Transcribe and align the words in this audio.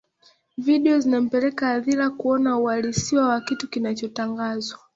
video 0.57 0.99
zinampeleka 0.99 1.67
hadhira 1.67 2.09
kuona 2.09 2.57
uhalisiwa 2.57 3.27
wa 3.27 3.41
kitu 3.41 3.69
kinachotangazwa 3.69 4.79